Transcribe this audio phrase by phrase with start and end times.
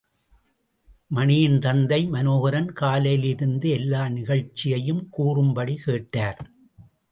[1.11, 6.41] மணியின் தந்தை மனோகரன், காலையிலிருந்து எல்லா நிகழ்ச்சியையும் கூறும் படி கேட்டார்.